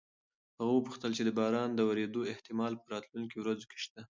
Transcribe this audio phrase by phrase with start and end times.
[0.59, 4.01] هغه وپوښتل چې د باران د ورېدو احتمال په راتلونکو ورځو کې شته؟